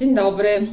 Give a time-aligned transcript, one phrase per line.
[0.00, 0.66] Dzień dobry.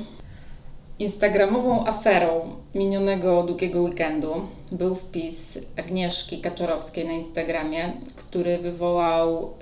[1.00, 2.42] Instagramową aferą
[2.76, 4.34] minionego długiego weekendu
[4.72, 9.54] był wpis Agnieszki Kaczorowskiej na Instagramie, który wywołał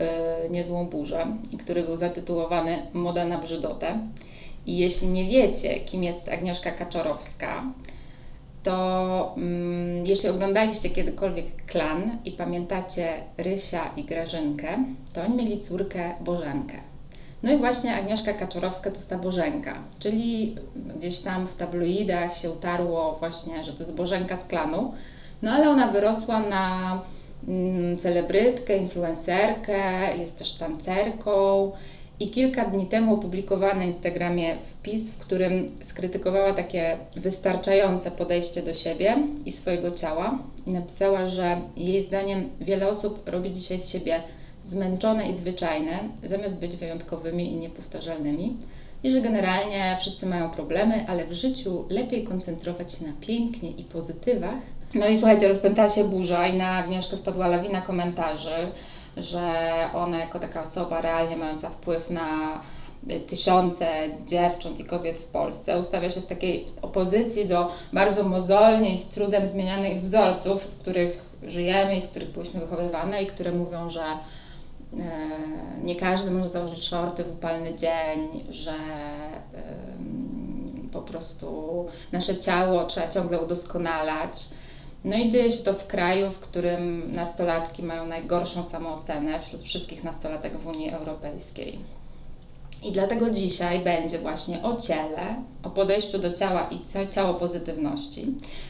[0.45, 3.99] y, niezłą burzę i który był zatytułowany Moda na brzydotę.
[4.65, 7.63] I jeśli nie wiecie, kim jest Agnieszka Kaczorowska,
[8.63, 16.11] to mm, jeśli oglądaliście kiedykolwiek klan i pamiętacie Rysia i Grażynkę, to oni mieli córkę
[16.21, 16.94] Bożenkę.
[17.45, 20.55] No i właśnie Agnieszka Kaczorowska to jest ta Bożenka, czyli
[20.97, 24.93] gdzieś tam w tabloidach się utarło właśnie, że to jest Bożenka z klanu,
[25.41, 27.01] no ale ona wyrosła na
[27.47, 29.77] mm, celebrytkę, influencerkę,
[30.17, 31.71] jest też tancerką.
[32.19, 38.73] I kilka dni temu opublikowała na Instagramie wpis, w którym skrytykowała takie wystarczające podejście do
[38.73, 44.19] siebie i swojego ciała i napisała, że jej zdaniem wiele osób robi dzisiaj z siebie
[44.65, 48.57] zmęczone i zwyczajne, zamiast być wyjątkowymi i niepowtarzalnymi.
[49.03, 53.83] I że generalnie wszyscy mają problemy, ale w życiu lepiej koncentrować się na pięknie i
[53.83, 54.61] pozytywach.
[54.95, 58.71] No i słuchajcie, rozpętała się burza i na Agnieszkę spadła lawina komentarzy,
[59.17, 59.51] że
[59.93, 62.61] ona jako taka osoba realnie mająca wpływ na
[63.27, 63.87] tysiące
[64.25, 69.09] dziewcząt i kobiet w Polsce ustawia się w takiej opozycji do bardzo mozolnie i z
[69.09, 74.03] trudem zmienianych wzorców, w których żyjemy i w których byliśmy wychowywane i które mówią, że
[75.83, 78.73] nie każdy może założyć shorty w upalny dzień, że
[80.91, 84.45] po prostu nasze ciało trzeba ciągle udoskonalać.
[85.03, 90.03] No i dzieje się to w kraju, w którym nastolatki mają najgorszą samoocenę wśród wszystkich
[90.03, 91.79] nastolatek w Unii Europejskiej.
[92.83, 98.25] I dlatego dzisiaj będzie właśnie o ciele, o podejściu do ciała i ciało pozytywności.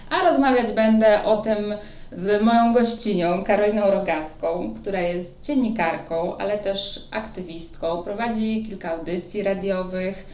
[0.10, 1.74] A rozmawiać będę o tym
[2.16, 8.04] z moją gościnią, Karoliną Rogaską, która jest dziennikarką, ale też aktywistką.
[8.04, 10.26] Prowadzi kilka audycji radiowych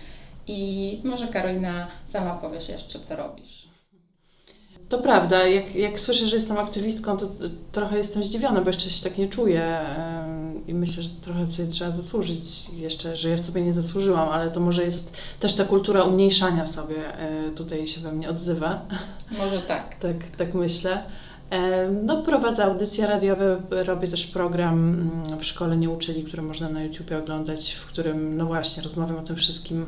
[0.48, 3.72] i może Karolina sama powiesz jeszcze, co robisz.
[4.90, 7.28] To prawda, jak, jak słyszę, że jestem aktywistką, to
[7.72, 9.78] trochę jestem zdziwiona, bo jeszcze się tak nie czuję
[10.68, 14.60] i myślę, że trochę sobie trzeba zasłużyć jeszcze, że ja sobie nie zasłużyłam, ale to
[14.60, 18.86] może jest też ta kultura umniejszania sobie e, tutaj się we mnie odzywa.
[19.38, 19.96] Może tak.
[19.96, 21.04] tak, tak myślę.
[22.04, 26.84] No, prowadzę audycje radiowe, robię też program mm, w szkole Nie Uczyli, który można na
[26.84, 29.86] YouTubie oglądać, w którym, no właśnie, rozmawiam o tym wszystkim,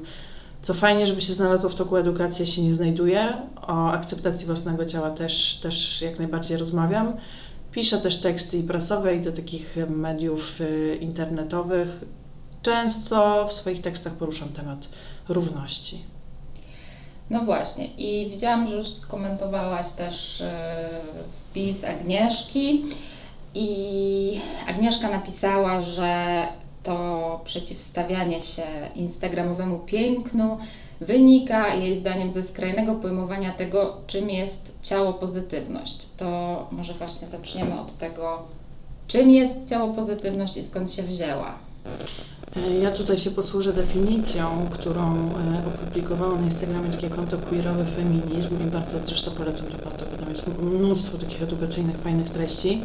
[0.62, 3.34] co fajnie, żeby się znalazło w toku edukacji, się nie znajduje.
[3.68, 7.14] O akceptacji własnego ciała też, też jak najbardziej rozmawiam.
[7.72, 11.90] Piszę też teksty i prasowe i do takich mediów y, internetowych.
[12.62, 14.88] Często w swoich tekstach poruszam temat
[15.30, 16.04] równości.
[17.30, 20.46] No właśnie, i widziałam, że już skomentowałaś też y,
[21.54, 22.84] wpis Agnieszki.
[23.56, 26.44] I Agnieszka napisała, że
[26.84, 28.64] to przeciwstawianie się
[28.96, 30.58] instagramowemu pięknu
[31.02, 36.08] wynika jej zdaniem ze skrajnego pojmowania tego, czym jest ciało pozytywność.
[36.18, 38.42] To może właśnie zaczniemy od tego,
[39.08, 41.56] czym jest ciało pozytywność i skąd się wzięła.
[42.82, 48.72] Ja tutaj się posłużę definicją, którą e, opublikowało na Instagramie takie konto queerowy feminizm i
[48.72, 52.82] bardzo zresztą polecam tam jest mnóstwo takich edukacyjnych, fajnych treści.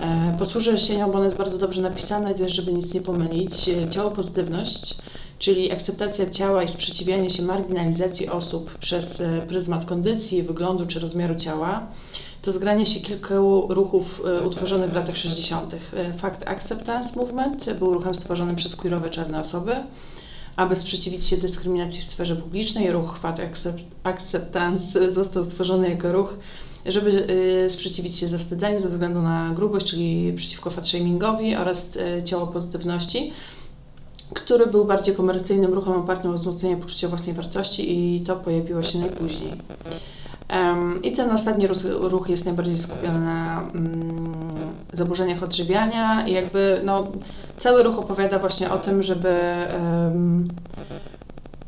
[0.00, 3.68] E, posłużę się nią, bo ona jest bardzo dobrze napisana, też żeby nic nie pomylić.
[3.68, 4.96] E, ciało pozytywność,
[5.38, 11.34] czyli akceptacja ciała i sprzeciwianie się marginalizacji osób przez e, pryzmat kondycji, wyglądu czy rozmiaru
[11.34, 11.86] ciała,
[12.42, 15.74] to zgranie się kilku ruchów utworzonych w latach 60.
[16.18, 19.76] Fact Acceptance Movement był ruchem stworzonym przez queerowe czarne osoby,
[20.56, 22.92] aby sprzeciwić się dyskryminacji w sferze publicznej.
[22.92, 23.40] Ruch Fact
[24.04, 26.34] Acceptance został stworzony jako ruch
[26.86, 27.26] żeby
[27.66, 33.32] y, sprzeciwić się zawstydzeniu ze względu na grubość, czyli przeciwko fatshamingowi oraz y, ciało pozytywności,
[34.34, 38.98] który był bardziej komercyjnym ruchem opartym o wzmocnienie poczucia własnej wartości i to pojawiło się
[38.98, 39.52] najpóźniej.
[41.02, 41.66] I ten ostatni
[42.00, 44.32] ruch jest najbardziej skupiony na um,
[44.92, 47.06] zaburzeniach odżywiania i jakby no,
[47.58, 49.34] cały ruch opowiada właśnie o tym, żeby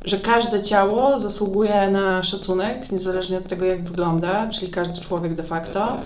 [0.04, 5.43] że każde ciało zasługuje na szacunek, niezależnie od tego, jak wygląda, czyli każdy człowiek de
[5.43, 5.96] facto.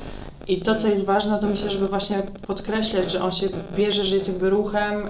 [0.49, 4.15] I to, co jest ważne, to myślę, żeby właśnie podkreślać, że on się bierze, że
[4.15, 5.09] jest jakby ruchem,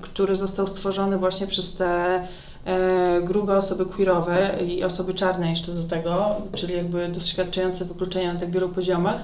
[0.00, 2.22] który został stworzony właśnie przez te
[2.64, 8.40] e, grube osoby queerowe i osoby czarne jeszcze do tego, czyli jakby doświadczające wykluczenia na
[8.40, 9.20] tak wielu poziomach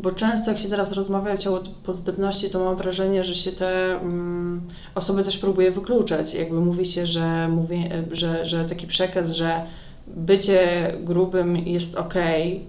[0.00, 3.98] bo często jak się teraz rozmawia o ciało pozytywności, to mam wrażenie, że się te
[4.02, 4.62] um,
[4.94, 6.34] osoby też próbuje wykluczać.
[6.34, 9.66] Jakby mówi się, że, mówi, że, że taki przekaz, że
[10.06, 12.14] bycie grubym jest ok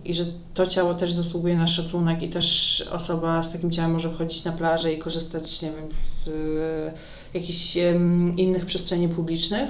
[0.06, 0.24] i że
[0.54, 4.52] to ciało też zasługuje na szacunek i też osoba z takim ciałem może wchodzić na
[4.52, 6.92] plażę i korzystać, nie wiem, z y,
[7.34, 8.00] jakichś y,
[8.38, 9.70] innych przestrzeni publicznych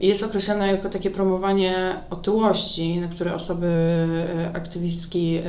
[0.00, 5.40] jest określana jako takie promowanie otyłości, na które osoby e, aktywistki,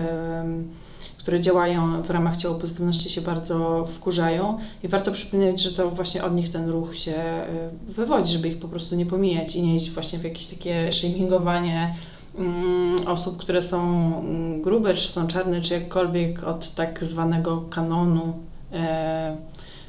[1.28, 6.24] które działają w ramach ciała pozytywności się bardzo wkurzają i warto przypomnieć, że to właśnie
[6.24, 9.76] od nich ten ruch się e, wywodzi, żeby ich po prostu nie pomijać i nie
[9.76, 11.96] iść właśnie w jakieś takie shamingowanie
[12.38, 13.80] mm, osób, które są
[14.20, 18.34] mm, grube, czy są czarne, czy jakkolwiek od tak zwanego kanonu
[18.74, 19.38] e,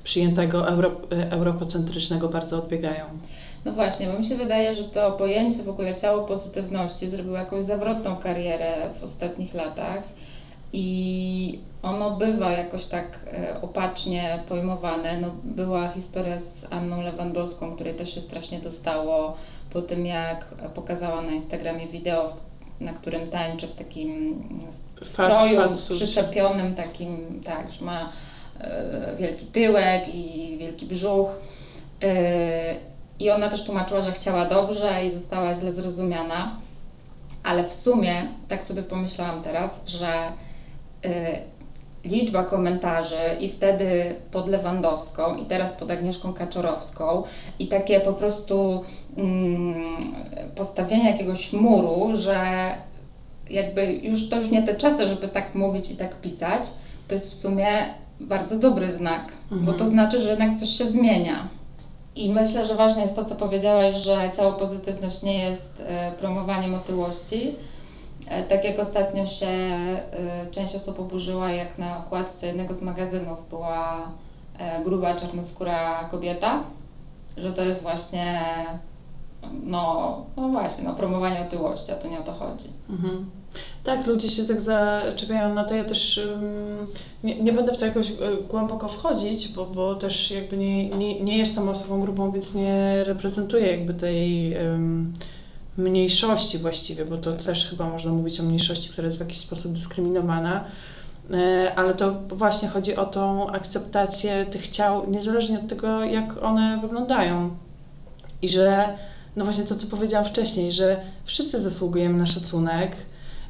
[0.05, 0.91] przyjętego euro,
[1.31, 3.05] europocentrycznego bardzo odbiegają.
[3.69, 7.65] No właśnie, bo mi się wydaje, że to pojęcie w ogóle ciało pozytywności zrobiło jakąś
[7.65, 10.03] zawrotną karierę w ostatnich latach
[10.73, 15.21] i ono bywa jakoś tak e, opacznie pojmowane.
[15.21, 19.37] No, była historia z Anną Lewandowską, której też się strasznie dostało
[19.73, 20.45] po tym, jak
[20.75, 22.33] pokazała na Instagramie wideo,
[22.81, 24.43] na którym tańczy w takim
[25.03, 28.13] stroju przyczepionym takim, tak, że ma
[28.61, 31.29] e, wielki tyłek i wielki brzuch.
[33.21, 36.57] I ona też tłumaczyła, że chciała dobrze i została źle zrozumiana.
[37.43, 40.33] Ale w sumie, tak sobie pomyślałam teraz, że
[41.05, 41.09] y,
[42.05, 47.23] liczba komentarzy i wtedy pod Lewandowską i teraz pod Agnieszką Kaczorowską
[47.59, 48.85] i takie po prostu
[49.17, 49.97] mm,
[50.55, 52.39] postawienie jakiegoś muru, że
[53.51, 56.63] jakby już to już nie te czasy, żeby tak mówić i tak pisać,
[57.09, 57.67] to jest w sumie
[58.21, 59.65] bardzo dobry znak, mhm.
[59.65, 59.91] bo to mhm.
[59.91, 61.49] znaczy, że jednak coś się zmienia.
[62.19, 66.75] I myślę, że ważne jest to, co powiedziałaś, że ciało pozytywność nie jest e, promowaniem
[66.75, 67.55] otyłości.
[68.29, 70.01] E, tak jak ostatnio się e,
[70.51, 74.03] część osób oburzyła, jak na okładce jednego z magazynów była
[74.85, 76.63] gruba, czarnoskóra kobieta,
[77.37, 78.45] że to jest właśnie
[79.65, 82.69] no, no właśnie, no, promowanie otyłości, a to nie o to chodzi.
[82.91, 83.31] Mhm.
[83.85, 85.75] Tak, ludzie się tak zaczepiają na to.
[85.75, 86.87] Ja też um,
[87.25, 88.15] nie, nie, będę w to jakoś e,
[88.49, 93.67] głęboko wchodzić, bo, bo też jakby nie, nie, nie jestem osobą grubą, więc nie reprezentuję
[93.67, 95.13] jakby tej um,
[95.77, 99.73] mniejszości właściwie, bo to też chyba można mówić o mniejszości, która jest w jakiś sposób
[99.73, 100.65] dyskryminowana.
[101.31, 106.79] E, ale to właśnie chodzi o tą akceptację tych ciał, niezależnie od tego, jak one
[106.83, 107.51] wyglądają.
[108.43, 108.89] I że,
[109.37, 112.97] no właśnie to, co powiedziałam wcześniej, że wszyscy zasługujemy na szacunek,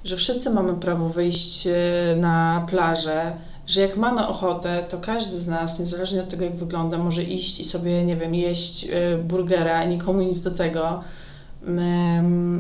[0.05, 1.73] że wszyscy mamy prawo wyjść e,
[2.17, 3.33] na plażę,
[3.67, 7.61] że jak mamy ochotę, to każdy z nas, niezależnie od tego, jak wygląda, może iść
[7.61, 11.03] i sobie, nie wiem, jeść e, burgera, nikomu nic do tego.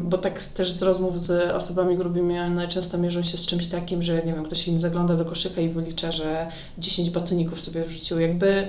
[0.02, 4.02] Bo tak też z rozmów z osobami grubymi one często mierzą się z czymś takim,
[4.02, 6.46] że nie wiem, ktoś im zagląda do koszyka i wylicza, że
[6.78, 8.20] 10 batoników sobie wrzucił.
[8.20, 8.66] Jakby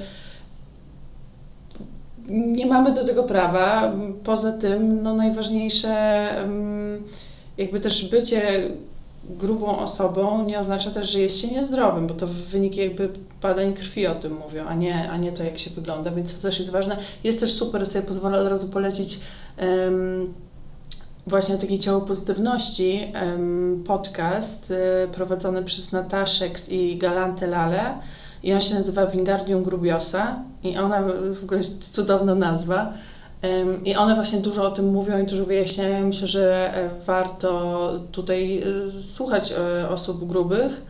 [2.30, 3.92] nie mamy do tego prawa.
[4.24, 6.28] Poza tym, no najważniejsze
[7.58, 8.70] jakby też bycie
[9.30, 13.10] grubą osobą nie oznacza też, że jest się niezdrowym, bo to wyniki jakby
[13.42, 16.42] badań krwi o tym mówią, a nie, a nie to, jak się wygląda, więc to
[16.42, 16.98] też jest ważne.
[17.24, 19.20] Jest też super, sobie pozwolę od razu polecić
[19.62, 20.34] um,
[21.28, 28.00] właśnie o takiej ciało pozytywności um, podcast y, prowadzony przez Nataszek i Galante Lale
[28.44, 31.02] i on się nazywa Wingardium Grubiosa i ona
[31.34, 32.94] w ogóle jest cudowna nazwa.
[33.86, 36.08] I one właśnie dużo o tym mówią i dużo wyjaśniają.
[36.08, 38.64] Myślę, że e, warto tutaj
[38.98, 40.82] e, słuchać e, osób grubych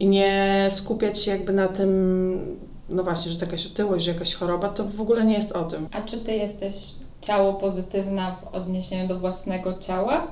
[0.00, 2.58] i nie skupiać się jakby na tym,
[2.88, 5.88] no właśnie, że jakaś otyłość, że jakaś choroba, to w ogóle nie jest o tym.
[5.92, 6.74] A czy ty jesteś
[7.20, 10.26] ciało pozytywna w odniesieniu do własnego ciała?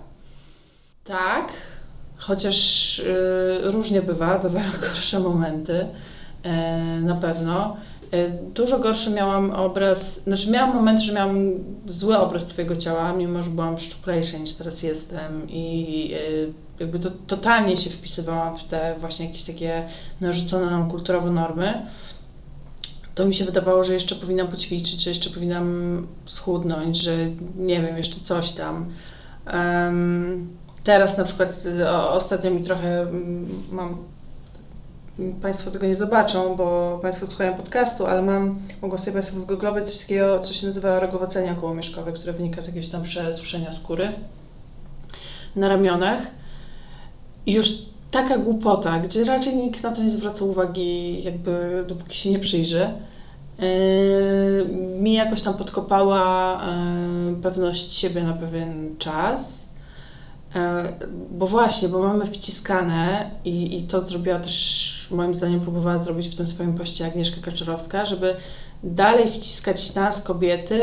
[1.04, 1.52] Tak,
[2.16, 5.86] chociaż y, różnie bywa, bywają gorsze momenty,
[7.02, 7.76] na pewno.
[8.14, 11.36] E, dużo gorszy miałam obraz, znaczy miałam moment, że miałam
[11.86, 17.10] zły obraz swojego ciała, mimo że byłam szczuplejsza niż teraz jestem i e, jakby to
[17.26, 19.86] totalnie się wpisywałam w te właśnie jakieś takie
[20.20, 21.86] narzucone nam kulturowe normy.
[23.14, 27.16] To mi się wydawało, że jeszcze powinnam poćwiczyć, że jeszcze powinnam schudnąć, że
[27.56, 28.86] nie wiem, jeszcze coś tam.
[29.54, 30.48] Um,
[30.84, 34.13] teraz na przykład o, ostatnio mi trochę mm, mam
[35.42, 39.98] Państwo tego nie zobaczą, bo Państwo słuchają podcastu, ale mam, mogą sobie Państwo zgooglować coś
[39.98, 44.08] takiego, co się nazywa rogowacenie okołomieszkowe, które wynika z jakiegoś tam przesuszenia skóry
[45.56, 46.18] na ramionach.
[47.46, 47.72] I już
[48.10, 52.88] taka głupota, gdzie raczej nikt na to nie zwraca uwagi, jakby dopóki się nie przyjrzy,
[53.58, 54.68] yy,
[55.00, 56.60] mi jakoś tam podkopała
[57.28, 59.64] yy, pewność siebie na pewien czas
[60.54, 60.92] E,
[61.30, 66.34] bo właśnie, bo mamy wciskane i, i to zrobiła też, moim zdaniem, próbowała zrobić w
[66.34, 68.36] tym swoim poście Agnieszka Kaczorowska, żeby
[68.84, 70.80] dalej wciskać nas, kobiety,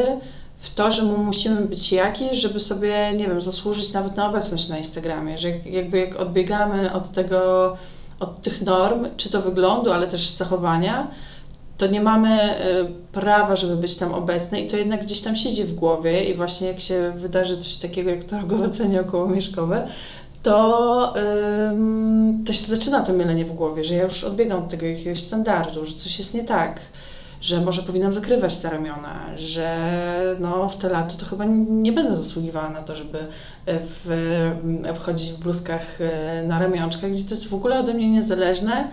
[0.62, 4.70] w to, że my musimy być jakieś, żeby sobie, nie wiem, zasłużyć nawet na obecność
[4.70, 7.78] na Instagramie, że jakby jak odbiegamy od tego,
[8.20, 11.08] od tych norm, czy to wyglądu, ale też zachowania,
[11.78, 12.58] to nie mamy y,
[13.12, 16.68] prawa, żeby być tam obecne i to jednak gdzieś tam siedzi w głowie i właśnie
[16.68, 19.88] jak się wydarzy coś takiego jak to rogowodzenie okołomieszkowe,
[20.44, 21.14] to,
[21.72, 25.20] ym, to się zaczyna to mielenie w głowie, że ja już odbiegam od tego jakiegoś
[25.20, 26.80] standardu, że coś jest nie tak,
[27.42, 29.78] że może powinnam zakrywać te ramiona, że
[30.40, 33.20] no, w te lata to chyba nie będę zasługiwała na to, żeby
[33.68, 38.88] w, wchodzić w bluzkach e, na ramionczkach, gdzie to jest w ogóle ode mnie niezależne.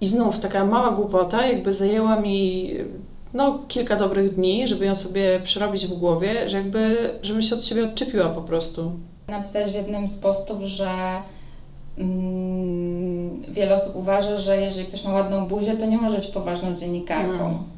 [0.00, 2.70] I znów taka mała głupota jakby zajęła mi
[3.34, 7.64] no, kilka dobrych dni, żeby ją sobie przerobić w głowie, że jakby, żebym się od
[7.64, 8.92] siebie odczepiła po prostu.
[9.28, 11.22] Napisać w jednym z postów, że
[11.98, 16.74] mm, wiele osób uważa, że jeżeli ktoś ma ładną buzię, to nie może być poważną
[16.74, 17.46] dziennikarką.
[17.46, 17.74] Mm.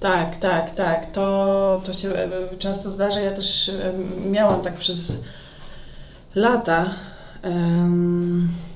[0.00, 1.10] Tak, tak, tak.
[1.12, 3.20] To, to się e, często zdarza.
[3.20, 3.92] Ja też e,
[4.30, 5.22] miałam tak przez
[6.34, 6.90] lata.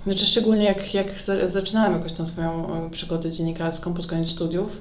[0.04, 1.06] Znaczy szczególnie jak, jak
[1.46, 4.80] zaczynałam jakoś tą swoją e, przygodę dziennikarską pod koniec studiów,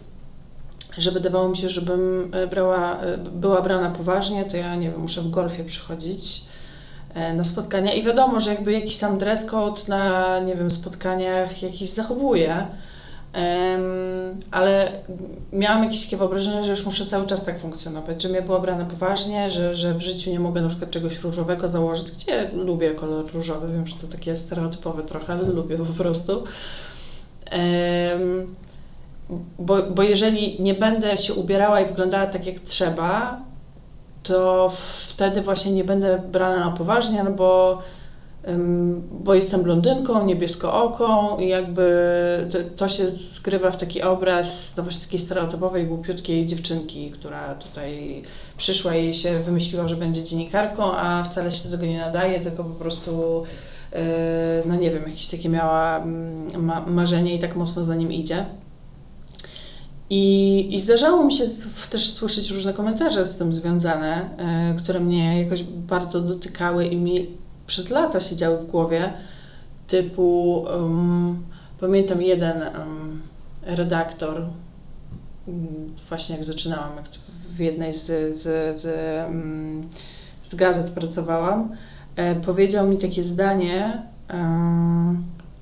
[0.98, 3.00] że wydawało mi się, żebym brała,
[3.32, 6.46] była brana poważnie, to ja nie wiem, muszę w golfie przychodzić
[7.36, 11.90] na spotkania i wiadomo, że jakby jakiś tam dress code na, nie wiem, spotkaniach jakiś
[11.90, 12.68] zachowuję,
[13.36, 14.92] um, ale
[15.54, 18.86] miałam jakieś takie wyobrażenie, że już muszę cały czas tak funkcjonować, że mnie była brana
[18.86, 23.26] poważnie, że, że w życiu nie mogę na przykład czegoś różowego założyć, gdzie lubię kolor
[23.34, 26.44] różowy, wiem, że to takie stereotypowe trochę, ale lubię po prostu.
[29.60, 33.42] Bo, bo jeżeli nie będę się ubierała i wyglądała tak jak trzeba,
[34.24, 34.72] to
[35.08, 37.82] wtedy właśnie nie będę brana na poważnie, no bo,
[39.12, 45.06] bo jestem blondynką, niebieskooką i jakby to, to, się skrywa w taki obraz no właśnie
[45.06, 48.22] takiej stereotypowej, głupiutkiej dziewczynki, która tutaj
[48.58, 52.64] przyszła i się wymyśliła, że będzie dziennikarką, a wcale się do tego nie nadaje, tylko
[52.64, 53.44] po prostu
[53.94, 54.02] e,
[54.66, 58.46] no nie wiem, jakieś takie miała mm, ma marzenie i tak mocno za nim idzie.
[60.10, 61.44] I, I zdarzało mi się
[61.90, 67.28] też słyszeć różne komentarze z tym związane, e, które mnie jakoś bardzo dotykały i mi
[67.68, 69.14] przez lata siedziały w głowie,
[69.88, 71.44] typu um,
[71.80, 73.22] pamiętam jeden um,
[73.62, 74.46] redaktor,
[75.48, 77.06] um, właśnie jak zaczynałam, jak
[77.56, 78.42] w jednej z, z,
[78.82, 78.86] z,
[80.44, 81.76] z gazet pracowałam,
[82.16, 84.04] e, powiedział mi takie zdanie,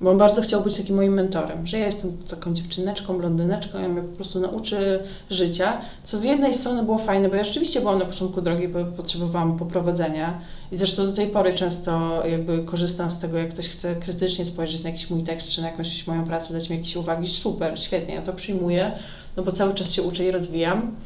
[0.02, 3.92] bo on bardzo chciał być takim moim mentorem, że ja jestem taką dziewczyneczką, blondyneczką on
[3.92, 7.98] mnie po prostu nauczy życia, co z jednej strony było fajne, bo ja rzeczywiście byłam
[7.98, 10.40] na początku drogi, bo potrzebowałam poprowadzenia
[10.72, 14.84] i zresztą do tej pory często jakby korzystam z tego, jak ktoś chce krytycznie spojrzeć
[14.84, 18.14] na jakiś mój tekst, czy na jakąś moją pracę, dać mi jakieś uwagi, super, świetnie,
[18.14, 18.92] ja to przyjmuję,
[19.36, 20.96] no bo cały czas się uczę i rozwijam.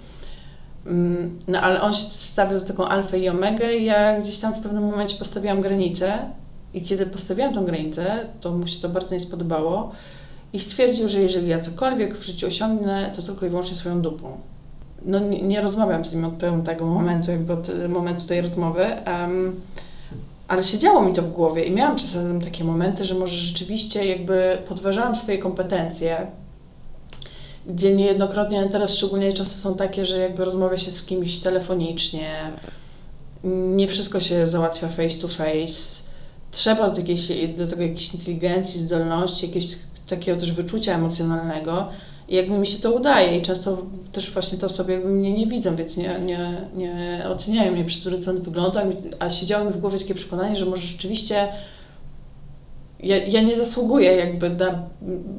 [0.86, 4.54] Mm, no ale on się stawiał z taką alfę i omegę i ja gdzieś tam
[4.54, 6.18] w pewnym momencie postawiłam granicę
[6.76, 9.92] i kiedy postawiłam tą granicę, to mu się to bardzo nie spodobało
[10.52, 14.38] i stwierdził, że jeżeli ja cokolwiek w życiu osiągnę, to tylko i wyłącznie swoją dupą.
[15.02, 19.60] No nie, nie rozmawiam z nim od tego momentu, jakby od momentu tej rozmowy, um,
[20.48, 24.58] ale siedziało mi to w głowie i miałam czasem takie momenty, że może rzeczywiście jakby
[24.68, 26.26] podważałam swoje kompetencje,
[27.66, 32.30] gdzie niejednokrotnie, teraz szczególnie czasy są takie, że jakby rozmawia się z kimś telefonicznie,
[33.76, 36.05] nie wszystko się załatwia face to face,
[36.50, 41.88] trzeba do, jakiejś, do tego jakiejś inteligencji, zdolności, jakiegoś takiego też wyczucia emocjonalnego.
[42.28, 43.78] I jakby mi się to udaje i często
[44.12, 48.02] też właśnie te osoby jakby mnie nie widzą, więc nie, nie, nie oceniają mnie przez
[48.02, 48.78] zwrócony wyglądu,
[49.18, 51.48] a siedziało mi w głowie takie przekonanie, że może rzeczywiście
[53.00, 54.82] ja, ja nie zasługuję jakby na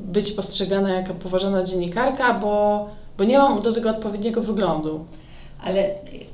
[0.06, 2.88] być postrzegana jako poważana dziennikarka, bo,
[3.18, 5.06] bo nie mam do tego odpowiedniego wyglądu
[5.68, 5.90] ale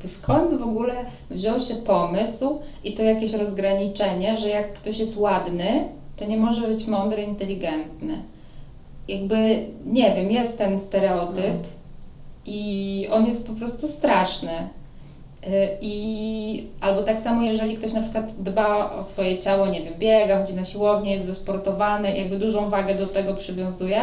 [0.07, 0.93] skąd w ogóle
[1.29, 5.83] wziął się pomysł i to jakieś rozgraniczenie, że jak ktoś jest ładny,
[6.15, 8.21] to nie może być mądry, inteligentny.
[9.07, 11.69] Jakby, nie wiem, jest ten stereotyp no.
[12.45, 14.51] i on jest po prostu straszny.
[15.47, 19.93] Y, I albo tak samo, jeżeli ktoś na przykład dba o swoje ciało, nie wiem,
[19.99, 24.01] biega, chodzi na siłownię, jest wysportowany, jakby dużą wagę do tego przywiązuje,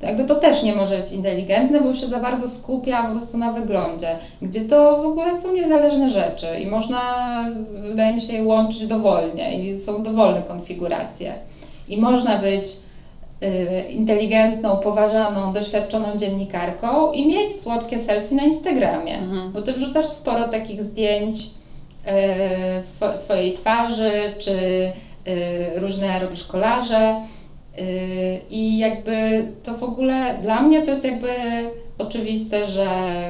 [0.00, 3.12] to jakby to też nie może być inteligentne, bo już się za bardzo skupia po
[3.12, 4.08] prostu na wyglądzie,
[4.42, 7.00] gdzie to w ogóle są niezależne rzeczy i można,
[7.82, 11.34] wydaje mi się, je łączyć dowolnie i są dowolne konfiguracje.
[11.88, 12.64] I można być
[13.42, 19.52] y, inteligentną, poważaną, doświadczoną dziennikarką i mieć słodkie selfie na Instagramie, mhm.
[19.52, 27.16] bo ty wrzucasz sporo takich zdjęć y, swo swojej twarzy, czy y, różne robisz kolarze
[27.16, 27.39] Yy,
[28.50, 31.28] I jakby to w ogóle dla mnie to jest jakby
[31.98, 32.86] oczywiste, że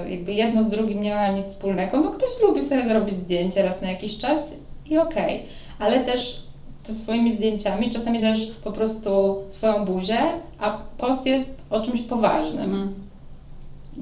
[0.08, 2.00] jakby jedno z drugim nie ma nic wspólnego.
[2.00, 4.40] No ktoś lubi sobie zrobić zdjęcie raz na jakiś czas
[4.86, 5.46] i okej, okay.
[5.78, 6.42] ale też
[6.86, 10.18] to swoimi zdjęciami, czasami też po prostu swoją buzię,
[10.58, 12.74] a post jest o czymś poważnym.
[12.74, 12.94] Mm.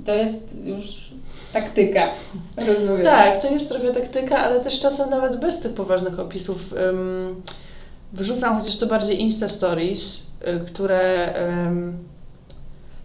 [0.05, 1.11] To jest już
[1.53, 2.09] taktyka,
[2.57, 3.05] rozumiem.
[3.05, 7.43] Tak, to jest trochę taktyka, ale też czasem nawet bez tych poważnych opisów um,
[8.13, 10.28] wrzucam chociaż to bardziej Insta Stories,
[10.67, 11.99] które um,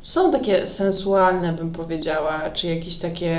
[0.01, 3.37] są takie sensualne, bym powiedziała, czy jakieś takie,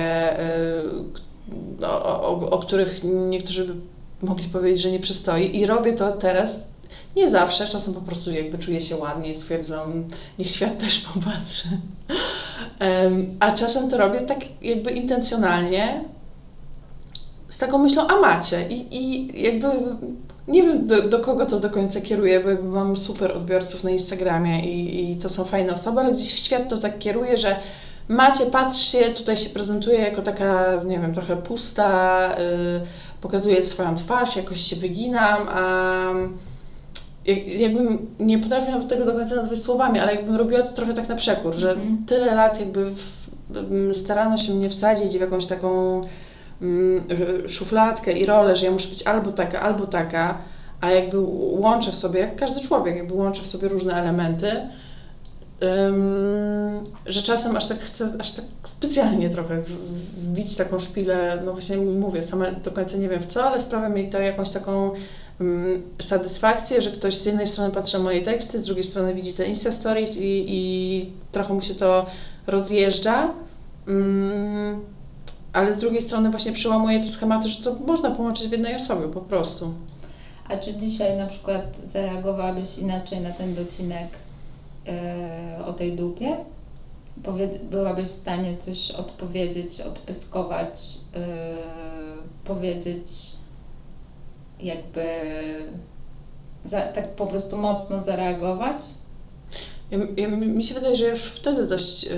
[1.81, 3.75] y, o, o, o których niektórzy by
[4.27, 5.57] mogli powiedzieć, że nie przystoi.
[5.57, 6.67] I robię to teraz
[7.17, 10.05] nie zawsze, czasem po prostu jakby czuję się ładnie i stwierdzam,
[10.39, 11.69] niech świat też popatrzy.
[13.41, 16.05] A czasem to robię tak jakby intencjonalnie,
[17.49, 18.69] z taką myślą, a macie.
[18.69, 19.69] I, i jakby
[20.49, 23.91] nie wiem do, do, kogo to do końca kieruję, bo jakby mam super odbiorców na
[23.91, 27.57] Instagramie i, i to są fajne osoby, ale gdzieś w świat to tak kieruje, że
[28.09, 32.81] macie, patrzcie, tutaj się prezentuje jako taka, nie wiem, trochę pusta, yy,
[33.21, 36.05] pokazuję swoją twarz, jakoś się wyginam, a
[37.47, 41.09] jakbym nie potrafię nawet tego do końca nazwać słowami, ale jakbym robiła to trochę tak
[41.09, 42.05] na przekór, że mm.
[42.07, 46.03] tyle lat jakby w, starano się mnie wsadzić w jakąś taką
[47.49, 50.39] szufladkę i rolę, że ja muszę być albo taka, albo taka,
[50.81, 51.17] a jakby
[51.61, 54.51] łączę w sobie, jak każdy człowiek, jakby łączę w sobie różne elementy,
[57.07, 59.63] że czasem aż tak chcę, aż tak specjalnie trochę
[60.17, 63.89] wbić taką szpilę, no właśnie mówię, sama do końca nie wiem w co, ale sprawia
[63.89, 64.91] mi to jakąś taką
[66.01, 69.47] satysfakcję, że ktoś z jednej strony patrzy na moje teksty, z drugiej strony widzi te
[69.47, 72.07] Insta Stories i, i trochę mu się to
[72.47, 73.35] rozjeżdża.
[75.55, 79.09] Ale z drugiej strony właśnie przełamuje te schematy, że to można połączyć w jednej osobie
[79.09, 79.75] po prostu.
[80.49, 84.09] A czy dzisiaj na przykład zareagowałabyś inaczej na ten docinek
[84.87, 86.37] yy, o tej dupie?
[87.23, 90.81] Powie- byłabyś w stanie coś odpowiedzieć, odpyskować,
[91.15, 91.21] yy,
[92.45, 93.07] powiedzieć
[94.61, 95.05] jakby
[96.65, 98.83] za, tak po prostu mocno zareagować?
[99.91, 102.13] Ja, ja, mi się wydaje, że już wtedy dość yy,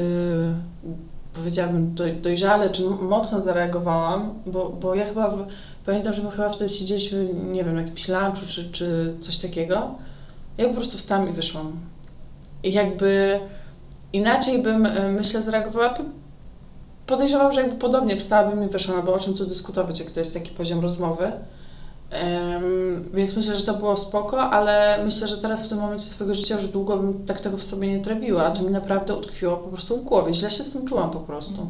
[1.37, 5.47] powiedziałabym dojrzale czy mocno zareagowałam, bo, bo ja chyba w,
[5.87, 9.95] pamiętam, że my chyba wtedy siedzieliśmy, nie wiem, na jakimś lunchu czy, czy coś takiego.
[10.59, 11.73] Ja po prostu wstałam i wyszłam.
[12.63, 13.41] I jakby
[14.13, 15.95] inaczej bym, y, myślę, zareagowała.
[17.07, 20.35] Podejrzewam, że jakby podobnie wstałabym i wyszłam, albo o czym tu dyskutować, jak to jest
[20.35, 21.33] taki poziom rozmowy.
[22.13, 26.35] Um, więc myślę, że to było spoko, ale myślę, że teraz w tym momencie swojego
[26.35, 29.57] życia już długo bym tak tego w sobie nie trawiła, a to mi naprawdę utkwiło
[29.57, 30.35] po prostu w głowie.
[30.35, 31.67] Źle się z tym czułam po prostu.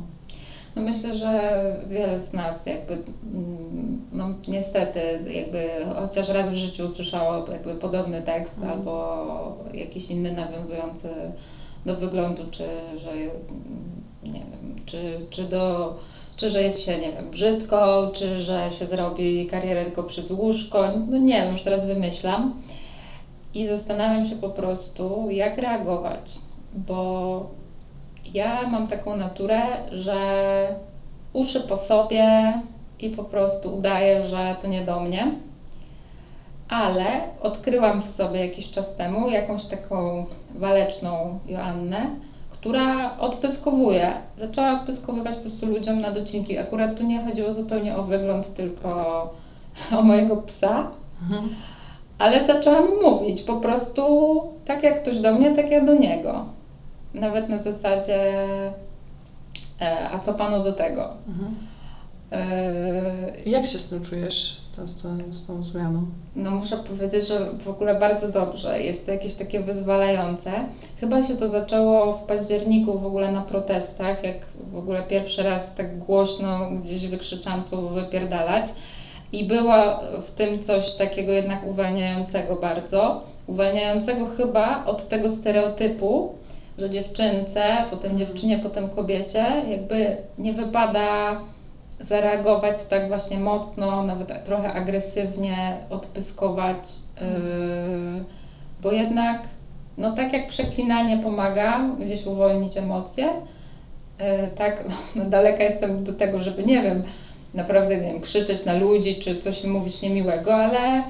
[0.76, 5.00] No myślę, że wiele z nas jakby, mm, no niestety,
[5.32, 5.68] jakby
[6.00, 8.70] chociaż raz w życiu usłyszało jakby podobny tekst mm.
[8.70, 11.08] albo jakiś inny nawiązujący
[11.86, 12.64] do wyglądu, czy
[12.96, 13.16] że
[14.22, 15.94] nie wiem, czy, czy do
[16.36, 17.76] czy że jest się, nie wiem, brzydką,
[18.12, 22.62] czy że się zrobi karierę tylko przez łóżko, no nie wiem, już teraz wymyślam.
[23.54, 26.32] I zastanawiam się po prostu, jak reagować,
[26.74, 27.50] bo
[28.34, 30.18] ja mam taką naturę, że
[31.32, 32.52] uszy po sobie
[33.00, 35.32] i po prostu udaję, że to nie do mnie.
[36.68, 37.04] Ale
[37.40, 42.10] odkryłam w sobie jakiś czas temu jakąś taką waleczną Joannę,
[42.66, 44.12] która odpyskowuje.
[44.38, 46.58] Zaczęła odpyskowywać po prostu ludziom na docinki.
[46.58, 48.90] Akurat tu nie chodziło zupełnie o wygląd, tylko
[49.98, 50.90] o mojego psa.
[51.22, 51.48] Mhm.
[52.18, 54.02] Ale zaczęłam mówić po prostu
[54.64, 56.44] tak jak ktoś do mnie, tak ja do niego.
[57.14, 58.44] Nawet na zasadzie
[59.80, 61.08] e, a co panu do tego?
[61.28, 61.54] Mhm.
[62.32, 64.65] E, jak się z tym czujesz?
[64.84, 66.06] Z tą, z tą zmianą?
[66.36, 68.82] No muszę powiedzieć, że w ogóle bardzo dobrze.
[68.82, 70.50] Jest to jakieś takie wyzwalające.
[71.00, 74.36] Chyba się to zaczęło w październiku w ogóle na protestach, jak
[74.72, 78.66] w ogóle pierwszy raz tak głośno gdzieś wykrzyczałam słowo wypierdalać.
[79.32, 83.24] I było w tym coś takiego jednak uwalniającego bardzo.
[83.46, 86.34] Uwalniającego chyba od tego stereotypu,
[86.78, 91.40] że dziewczynce, potem dziewczynie, potem kobiecie, jakby nie wypada
[92.00, 96.88] zareagować tak właśnie mocno, nawet trochę agresywnie, odpyskować,
[97.20, 98.24] yy,
[98.82, 99.42] bo jednak,
[99.98, 104.24] no tak jak przeklinanie pomaga gdzieś uwolnić emocje, yy,
[104.56, 104.84] tak,
[105.16, 107.02] no, daleka jestem do tego, żeby, nie wiem,
[107.54, 111.02] naprawdę, nie wiem, krzyczeć na ludzi, czy coś mówić niemiłego, ale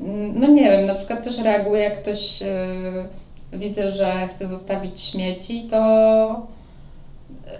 [0.00, 5.00] mm, no nie wiem, na przykład też reaguję, jak ktoś yy, widzę, że chce zostawić
[5.00, 6.46] śmieci, to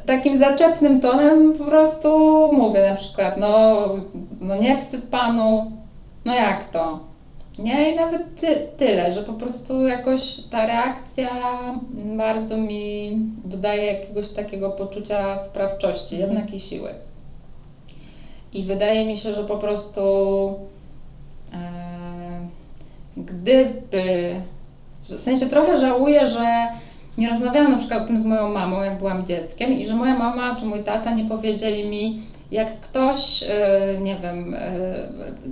[0.07, 2.09] takim zaczepnym tonem po prostu
[2.53, 3.79] mówię na przykład, no,
[4.41, 5.73] no nie wstyd panu,
[6.25, 7.01] no jak to?
[7.59, 11.29] Nie, i nawet ty, tyle, że po prostu jakoś ta reakcja
[12.17, 16.33] bardzo mi dodaje jakiegoś takiego poczucia sprawczości, mhm.
[16.33, 16.91] jednak i siły.
[18.53, 20.01] I wydaje mi się, że po prostu
[21.53, 21.59] e,
[23.17, 24.35] gdyby,
[25.09, 26.69] w sensie trochę żałuję, że
[27.19, 30.19] nie rozmawiałam na przykład o tym z moją mamą, jak byłam dzieckiem i że moja
[30.19, 32.23] mama czy mój tata nie powiedzieli mi,
[32.53, 34.69] jak ktoś, e, nie wiem, e,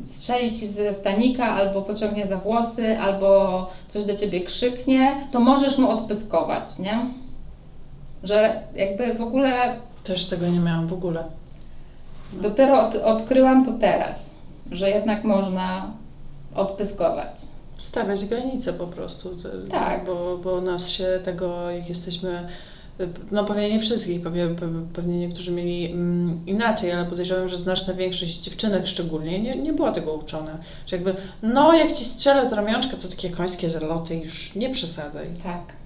[0.05, 5.79] strzeli ci ze stanika, albo pociągnie za włosy, albo coś do ciebie krzyknie, to możesz
[5.79, 7.07] mu odpyskować, nie?
[8.23, 9.77] Że jakby w ogóle.
[10.05, 11.25] Też tego nie miałam w ogóle.
[12.33, 14.31] Dopiero od, odkryłam to teraz,
[14.71, 15.93] że jednak można
[16.55, 17.50] odpyskować.
[17.81, 19.37] Stawiać granice po prostu.
[19.71, 20.07] Tak.
[20.07, 22.49] Bo, bo nas się tego, jak jesteśmy
[23.31, 24.49] no pewnie nie wszystkich, pewnie,
[24.95, 29.93] pewnie niektórzy mieli mm, inaczej, ale podejrzewam, że znaczna większość dziewczynek szczególnie nie, nie była
[29.93, 30.59] tego uczona.
[30.87, 35.27] Że jakby, no jak ci strzelę z ramionczka, to takie końskie zaloty już nie przesadzaj.
[35.43, 35.80] Tak.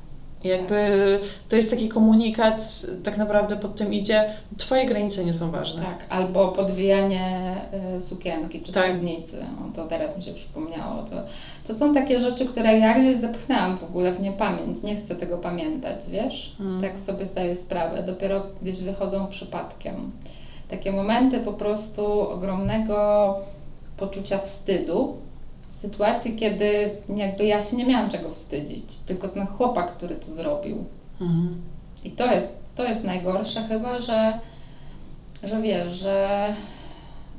[0.44, 4.24] Jakby to jest taki komunikat, tak naprawdę pod tym idzie,
[4.57, 5.83] twoje granice nie są ważne.
[5.83, 7.57] Tak, albo podwijanie
[7.96, 8.90] y, sukienki czy tak.
[8.90, 9.37] spódnicy.
[9.40, 11.02] O, to teraz mi się przypomniało.
[11.02, 11.16] To,
[11.66, 14.83] to są takie rzeczy, które ja gdzieś zepchnęłam w ogóle w niepamięć.
[14.83, 16.54] Nie chcę tego pamiętać, wiesz?
[16.59, 16.80] Hmm.
[16.80, 18.02] Tak sobie zdaję sprawę.
[18.02, 20.12] Dopiero gdzieś wychodzą przypadkiem.
[20.68, 23.35] Takie momenty po prostu ogromnego
[23.96, 25.16] poczucia wstydu,
[25.85, 30.85] sytuacji, kiedy jakby ja się nie miałam czego wstydzić, tylko ten chłopak, który to zrobił.
[31.20, 31.62] Mhm.
[32.05, 34.38] I to jest, to jest najgorsze chyba, że,
[35.42, 36.55] że wiesz, że,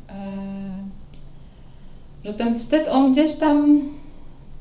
[0.09, 0.15] yy,
[2.25, 3.81] że ten wstyd, on gdzieś tam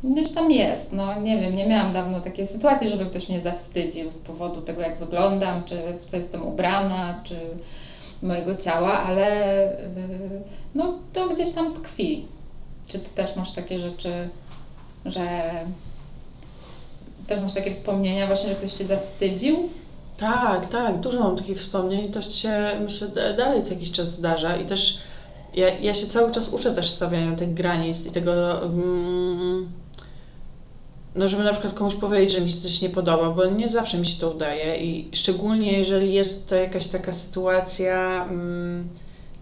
[0.04, 0.92] gdzieś tam jest.
[0.92, 4.80] No nie wiem, nie miałam dawno takiej sytuacji, żeby ktoś mnie zawstydził z powodu tego,
[4.80, 7.36] jak wyglądam, czy w co jestem ubrana, czy
[8.22, 9.26] mojego ciała, ale
[9.96, 10.40] yy,
[10.74, 12.26] no to gdzieś tam tkwi.
[12.88, 14.28] Czy ty też masz takie rzeczy,
[15.04, 15.52] że
[17.26, 19.68] też masz takie wspomnienia właśnie, że ktoś cię zawstydził?
[20.18, 22.12] Tak, tak, dużo mam takich wspomnień.
[22.12, 24.98] To się myślę dalej co jakiś czas zdarza i też
[25.54, 29.68] ja, ja się cały czas uczę też stawiania tych granic i tego, mm,
[31.14, 33.98] no żeby na przykład komuś powiedzieć, że mi się coś nie podoba, bo nie zawsze
[33.98, 38.24] mi się to udaje i szczególnie jeżeli jest to jakaś taka sytuacja.
[38.30, 38.88] Mm,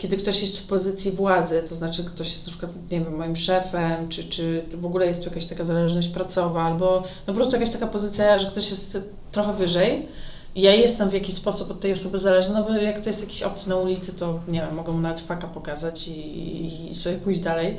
[0.02, 3.36] kiedy ktoś jest w pozycji władzy, to znaczy ktoś jest na przykład, nie wiem, moim
[3.36, 7.54] szefem, czy, czy w ogóle jest tu jakaś taka zależność pracowa, albo no po prostu
[7.54, 8.98] jakaś taka pozycja, że ktoś jest
[9.32, 10.08] trochę wyżej,
[10.56, 13.42] ja jestem w jakiś sposób od tej osoby zależna, no bo jak to jest jakiś
[13.42, 17.40] obcy na ulicy, to nie wiem, mogą mu nawet faka pokazać i, i sobie pójść
[17.40, 17.76] dalej.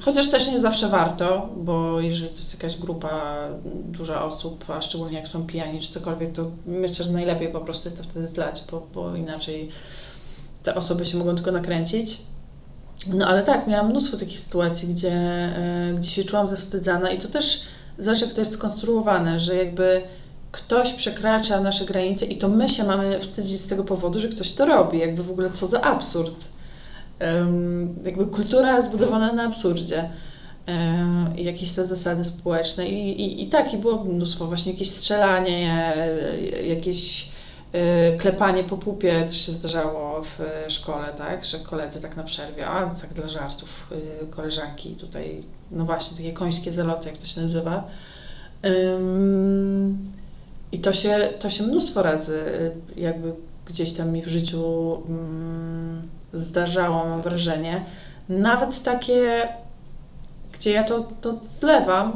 [0.00, 3.34] Chociaż też nie zawsze warto, bo jeżeli to jest jakaś grupa
[3.84, 7.88] duża osób, a szczególnie jak są pijani czy cokolwiek, to myślę, że najlepiej po prostu
[7.88, 9.70] jest to wtedy zlać, bo, bo inaczej
[10.62, 12.18] te osoby się mogą tylko nakręcić.
[13.06, 17.28] No ale tak, miałam mnóstwo takich sytuacji, gdzie, e, gdzie się czułam zawstydzana i to
[17.28, 17.60] też
[17.98, 20.02] zależy, jak to jest skonstruowane, że jakby
[20.52, 24.52] ktoś przekracza nasze granice i to my się mamy wstydzić z tego powodu, że ktoś
[24.52, 24.98] to robi.
[24.98, 26.53] Jakby w ogóle co za absurd
[28.04, 30.10] jakby kultura zbudowana na absurdzie.
[31.36, 32.88] Jakieś te zasady społeczne.
[32.88, 35.92] I, i, i tak, i było mnóstwo, właśnie jakieś strzelanie,
[36.68, 37.28] jakieś
[37.72, 40.38] e, klepanie po pupie też się zdarzało w
[40.72, 45.84] szkole, tak, że koledzy tak na przerwie, a tak dla żartów, e, koleżanki tutaj, no
[45.84, 47.88] właśnie, takie końskie zaloty, jak to się nazywa.
[50.72, 52.38] I to się, to się mnóstwo razy
[52.96, 53.32] e, jakby
[53.66, 57.84] gdzieś tam mi w życiu mm, zdarzało, mam wrażenie.
[58.28, 59.48] Nawet takie,
[60.52, 62.12] gdzie ja to, to zlewam,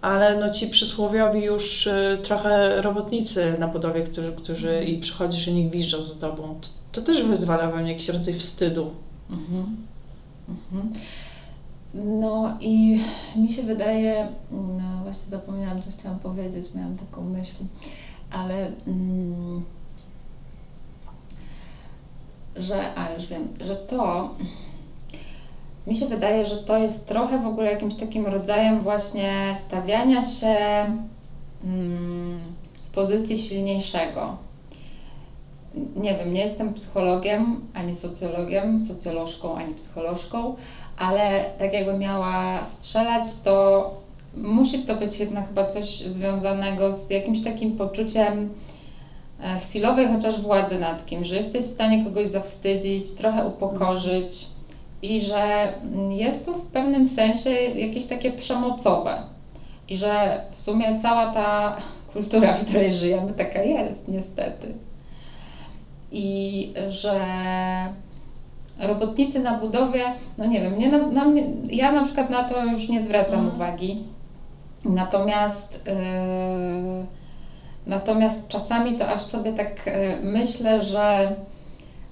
[0.00, 5.54] ale no ci przysłowiowi już y, trochę robotnicy na budowie, którzy, którzy i przychodzisz i
[5.54, 8.90] nie gwiżdżą za tobą, to, to też wyzwala we mnie jakiś rodzaj wstydu.
[9.30, 9.76] Mhm.
[10.48, 10.92] Mhm.
[11.94, 13.00] No i
[13.36, 17.56] mi się wydaje, no właśnie zapomniałam, co chciałam powiedzieć, miałam taką myśl,
[18.30, 18.66] ale...
[18.86, 19.62] Mm,
[22.56, 24.30] że, a już wiem, że to
[25.86, 30.56] mi się wydaje, że to jest trochę w ogóle jakimś takim rodzajem właśnie stawiania się
[31.64, 32.40] mm,
[32.74, 34.36] w pozycji silniejszego.
[35.96, 40.56] Nie wiem, nie jestem psychologiem, ani socjologiem, socjolożką, ani psycholożką,
[40.98, 43.90] ale tak jakby miała strzelać, to
[44.34, 48.54] musi to być jednak chyba coś związanego z jakimś takim poczuciem
[49.68, 54.46] chwilowej chociaż władzy nad kimś, że jesteś w stanie kogoś zawstydzić, trochę upokorzyć
[55.02, 55.72] i że
[56.10, 59.22] jest to w pewnym sensie jakieś takie przemocowe
[59.88, 61.76] i że w sumie cała ta
[62.12, 64.66] kultura, w której żyjemy, taka jest niestety.
[66.12, 67.20] I że
[68.78, 70.04] robotnicy na budowie,
[70.38, 73.40] no nie wiem, nie, na, na mnie, ja na przykład na to już nie zwracam
[73.40, 73.54] mhm.
[73.56, 74.02] uwagi.
[74.84, 77.06] Natomiast yy,
[77.86, 81.32] Natomiast czasami to aż sobie tak e, myślę, że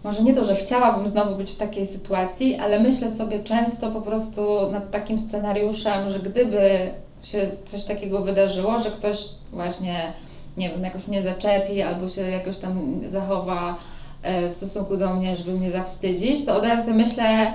[0.04, 4.00] może nie to, że chciałabym znowu być w takiej sytuacji, ale myślę sobie często po
[4.00, 6.90] prostu nad takim scenariuszem, że gdyby
[7.22, 10.12] się coś takiego wydarzyło, że ktoś właśnie,
[10.56, 13.76] nie wiem, jakoś mnie zaczepi albo się jakoś tam zachowa
[14.22, 17.52] e, w stosunku do mnie, żeby mnie zawstydzić, to od razu myślę,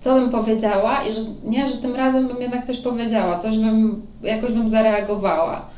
[0.00, 4.06] co bym powiedziała i że nie, że tym razem bym jednak coś powiedziała, coś bym,
[4.22, 5.77] jakoś bym zareagowała.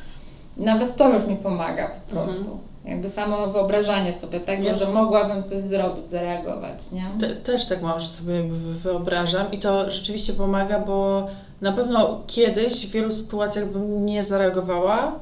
[0.61, 2.39] Nawet to już mi pomaga po prostu.
[2.39, 2.57] Mhm.
[2.85, 4.75] Jakby samo wyobrażanie sobie tego, ja.
[4.75, 7.05] że mogłabym coś zrobić, zareagować, nie?
[7.19, 8.43] Te, też tak mam, że sobie
[8.83, 11.27] wyobrażam i to rzeczywiście pomaga, bo
[11.61, 15.19] na pewno kiedyś w wielu sytuacjach bym nie zareagowała,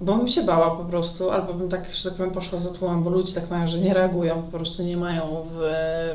[0.00, 3.02] bo bym się bała po prostu, albo bym tak, że tak powiem, poszła za tłumem,
[3.02, 5.22] bo ludzie tak mają, że nie reagują, po prostu nie mają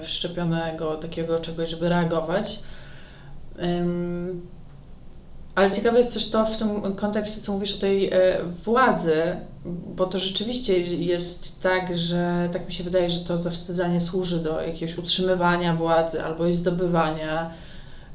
[0.02, 2.60] wszczepionego takiego czegoś, żeby reagować.
[3.62, 4.42] Um,
[5.60, 9.16] ale ciekawe jest też to w tym kontekście, co mówisz o tej e, władzy,
[9.66, 14.62] bo to rzeczywiście jest tak, że tak mi się wydaje, że to zawstydzanie służy do
[14.62, 17.52] jakiegoś utrzymywania władzy albo jej zdobywania.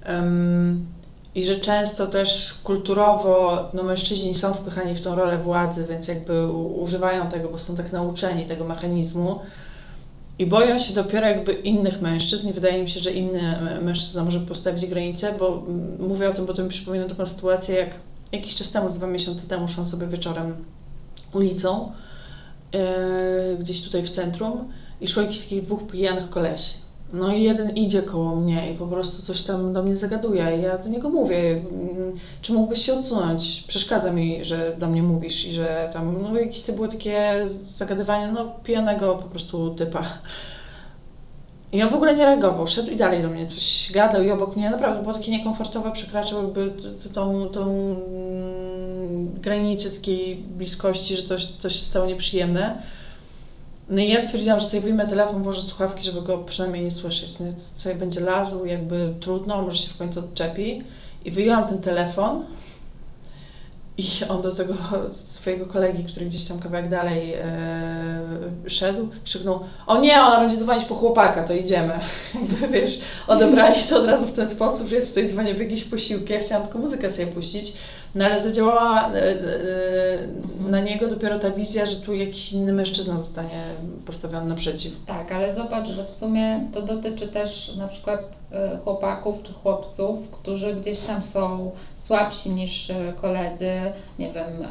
[0.08, 0.86] Um,
[1.34, 6.46] I że często też kulturowo no, mężczyźni są wpychani w tą rolę władzy, więc jakby
[6.52, 9.40] używają tego, bo są tak nauczeni tego mechanizmu.
[10.38, 14.40] I boją się dopiero jakby innych mężczyzn i wydaje mi się, że inny mężczyzna może
[14.40, 15.66] postawić granicę, bo
[15.98, 17.90] mówię o tym, bo to mi przypomina taką sytuację, jak
[18.32, 20.54] jakiś czas temu, z dwa miesiące temu szłam sobie wieczorem
[21.32, 21.92] ulicą,
[22.72, 26.83] yy, gdzieś tutaj w centrum i szło jakichś takich dwóch pijanych kolesi.
[27.12, 30.58] No i jeden idzie koło mnie i po prostu coś tam do mnie zagaduje.
[30.58, 32.12] I ja do niego mówię, mm,
[32.42, 33.64] czy mógłbyś się odsunąć?
[33.68, 38.32] Przeszkadza mi, że do mnie mówisz i że tam, no jakieś to było takie zagadywanie,
[38.32, 40.04] no pijanego po prostu typa.
[41.72, 44.56] I on w ogóle nie reagował, szedł i dalej do mnie coś gadał i obok
[44.56, 46.72] mnie naprawdę było takie niekomfortowe, przekraczał jakby
[47.14, 52.82] tą, tą mm, granicę takiej bliskości, że to, to się stało nieprzyjemne.
[53.88, 57.40] No i ja stwierdziłam, że sobie wyjmę telefon, włożę słuchawki, żeby go przynajmniej nie słyszeć.
[57.40, 60.82] No sobie będzie lazł, jakby trudno, może się w końcu odczepi.
[61.24, 62.44] I wyjęłam ten telefon
[63.98, 64.74] i on do tego
[65.12, 67.40] swojego kolegi, który gdzieś tam kawałek dalej e,
[68.66, 71.92] szedł, krzyknął, o nie, ona będzie dzwonić po chłopaka, to idziemy.
[72.34, 75.84] Jakby, wiesz, odebrali to od razu w ten sposób, że ja tutaj dzwonię w jakieś
[75.84, 77.74] posiłki, ja chciałam tylko muzykę sobie puścić,
[78.14, 79.38] no ale zadziałała e, e,
[80.60, 83.64] na niego dopiero ta wizja, że tu jakiś inny mężczyzna zostanie
[84.06, 84.92] postawiony naprzeciw.
[85.06, 88.20] Tak, ale zobacz, że w sumie to dotyczy też na przykład
[88.52, 93.70] e, chłopaków czy chłopców, którzy gdzieś tam są słabsi niż koledzy,
[94.18, 94.66] nie wiem,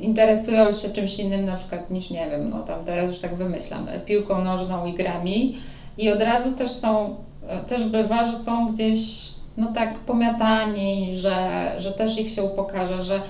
[0.00, 3.86] interesują się czymś innym na przykład niż, nie wiem, no tam teraz już tak wymyślam,
[4.06, 5.58] piłką nożną i grami
[5.98, 7.16] i od razu też są,
[7.68, 13.20] też bywa, że są gdzieś no tak pomiatani, że, że też ich się upokarza, że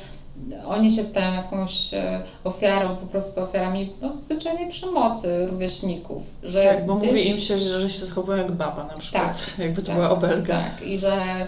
[0.67, 6.23] oni się stają jakąś e, ofiarą, po prostu ofiarami no, zwyczajnej przemocy rówieśników.
[6.43, 7.11] Że tak, bo gdzieś...
[7.11, 9.97] mówi im się, że, że się zachowują jak baba na przykład, tak, jakby to tak,
[9.97, 10.55] była obelga.
[10.55, 11.47] Tak, i że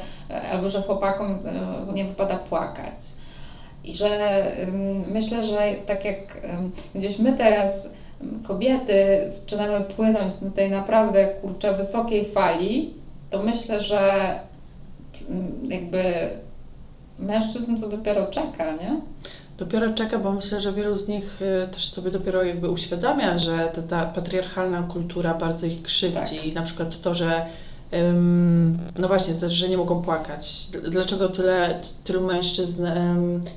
[0.52, 1.38] albo że chłopakom
[1.88, 2.94] e, nie wypada płakać.
[3.84, 4.42] I że
[5.12, 6.46] myślę, że tak jak
[6.94, 7.88] gdzieś my teraz
[8.42, 12.94] kobiety zaczynamy płynąć na tej naprawdę kurczę wysokiej fali,
[13.30, 14.34] to myślę, że
[15.68, 16.02] jakby
[17.18, 19.00] mężczyzn to dopiero czeka, nie?
[19.58, 23.72] Dopiero czeka, bo myślę, że wielu z nich y, też sobie dopiero jakby uświadamia, że
[23.74, 26.38] ta, ta patriarchalna kultura bardzo ich krzywdzi.
[26.44, 26.54] Tak.
[26.54, 27.46] Na przykład to, że
[28.98, 30.68] no właśnie, też, że nie mogą płakać.
[30.88, 32.86] Dlaczego tyle, tylu mężczyzn,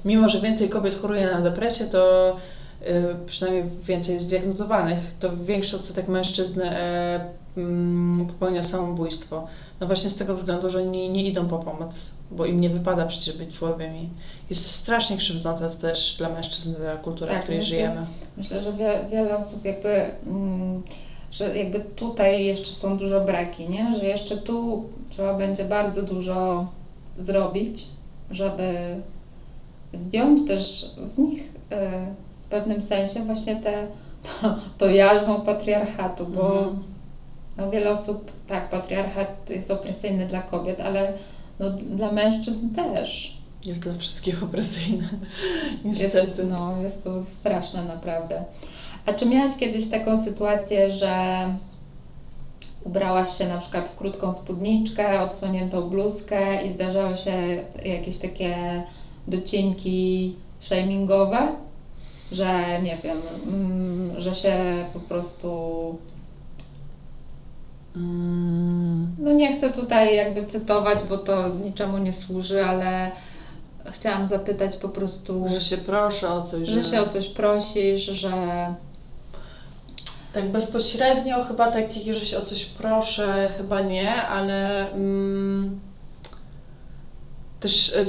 [0.06, 2.36] mimo że więcej kobiet choruje na depresję, to
[3.26, 7.30] przynajmniej więcej zdiagnozowanych, to większy odsetek mężczyzn e,
[8.28, 9.48] popełnia samobójstwo.
[9.80, 13.06] No właśnie z tego względu, że nie, nie idą po pomoc, bo im nie wypada
[13.06, 14.10] przecież być słabymi.
[14.50, 18.06] Jest strasznie krzywdzące to też dla mężczyzn kultura, tak, w której myślę, żyjemy.
[18.38, 19.90] Myślę, że wie, wiele osób jakby,
[20.26, 20.84] mm,
[21.32, 23.96] że jakby tutaj jeszcze są dużo braki, nie?
[24.00, 26.68] Że jeszcze tu trzeba będzie bardzo dużo
[27.20, 27.88] zrobić,
[28.32, 28.96] żeby
[29.94, 33.88] zdjąć też z nich y, w pewnym sensie właśnie te,
[34.24, 36.96] to, to jarzmo patriarchatu, bo mhm
[37.58, 41.14] no wiele osób, tak, patriarchat jest opresyjny dla kobiet, ale
[41.60, 43.38] no, dla mężczyzn też.
[43.66, 45.10] Jest dla wszystkich opresyjny,
[45.86, 46.28] niestety.
[46.28, 48.44] Jest, no, jest to straszne naprawdę.
[49.06, 51.46] A czy miałaś kiedyś taką sytuację, że
[52.84, 58.84] ubrałaś się na przykład w krótką spódniczkę, odsłoniętą bluzkę i zdarzały się jakieś takie
[59.28, 61.48] docinki shamingowe?
[62.36, 63.18] Że nie wiem,
[63.48, 65.50] mm, że się po prostu
[67.96, 69.16] Mm.
[69.20, 73.12] No nie chcę tutaj jakby cytować, bo to niczemu nie służy, ale
[73.92, 75.46] chciałam zapytać po prostu.
[75.50, 76.70] Że się proszę o coś.
[76.70, 78.32] Że, że się o coś prosisz, że.
[80.34, 85.80] Tak bezpośrednio chyba tak, że się o coś proszę, chyba nie, ale mm,
[87.66, 88.06] też e,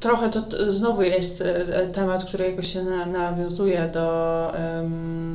[0.00, 5.32] trochę to znowu jest e, temat, który jakoś się na, nawiązuje do em,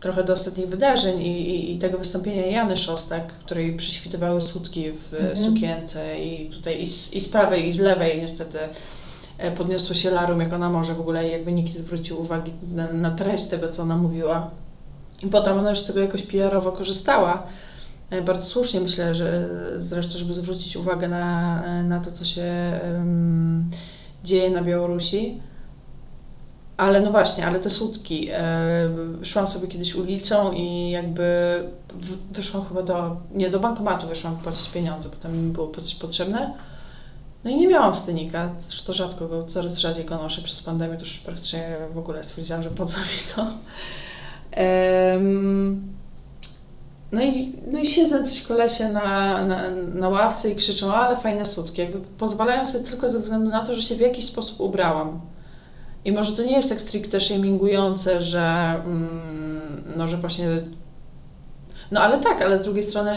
[0.00, 5.14] trochę do ostatnich wydarzeń i, i, i tego wystąpienia Jany Szostak, której przyświtywały sutki w
[5.14, 5.36] Mhm.
[5.36, 8.58] sukience i tutaj i z, i z prawej i z lewej niestety
[9.38, 12.52] e, podniosło się larum, jak ona może w ogóle i jakby nikt nie zwrócił uwagi
[12.74, 14.50] na, na treść tego, co ona mówiła.
[15.22, 17.42] I potem ona już z tego jakoś PR-owo korzystała.
[18.12, 22.42] E, Bardzo słusznie myślę, że zresztą, żeby zwrócić uwagę na, e, na to, co się
[22.42, 23.70] em,
[24.24, 25.40] dzieje na Białorusi.
[26.76, 28.28] Ale no właśnie, ale te sutki.
[28.32, 28.88] E,
[29.22, 31.24] szłam sobie kiedyś ulicą i jakby
[32.32, 36.54] wyszłam chyba do, nie do bankomatu wyszłam wypłacić pieniądze, bo tam mi było coś potrzebne.
[37.44, 41.00] No i nie miałam stynika, zresztą rzadko go, coraz rzadziej go noszę przez pandemię, to
[41.00, 43.46] już praktycznie w ogóle stwierdziłam, że po co mi to.
[47.12, 49.62] No i, no i siedzą coś kolesie na, na,
[49.94, 51.80] na ławce i krzyczą, ale fajne sutki.
[51.80, 55.20] Jakby pozwalają sobie tylko ze względu na to, że się w jakiś sposób ubrałam.
[56.04, 60.46] I może to nie jest tak stricte shamingujące, że, mm, no, że właśnie...
[61.90, 63.16] No ale tak, ale z drugiej strony